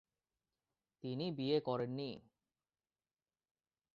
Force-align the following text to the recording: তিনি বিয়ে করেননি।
তিনি 1.03 1.25
বিয়ে 1.31 1.57
করেননি। 1.59 2.11